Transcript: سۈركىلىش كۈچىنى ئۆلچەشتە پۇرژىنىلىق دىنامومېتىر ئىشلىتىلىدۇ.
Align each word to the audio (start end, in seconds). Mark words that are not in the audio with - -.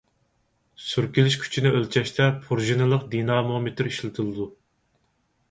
سۈركىلىش 0.85 1.37
كۈچىنى 1.43 1.73
ئۆلچەشتە 1.73 2.31
پۇرژىنىلىق 2.47 3.07
دىنامومېتىر 3.13 3.93
ئىشلىتىلىدۇ. 3.93 4.51